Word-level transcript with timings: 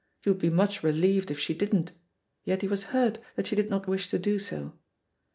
He 0.23 0.31
would 0.31 0.39
be 0.39 0.49
much 0.49 0.81
relieved 0.81 1.29
if 1.29 1.37
she 1.37 1.53
didn't, 1.53 1.91
yet 2.43 2.63
he 2.63 2.67
was 2.67 2.85
hiui; 2.85 3.19
that 3.35 3.45
she 3.45 3.55
did 3.55 3.69
not 3.69 3.87
wish 3.87 4.09
to 4.09 4.17
do 4.17 4.39
so. 4.39 4.73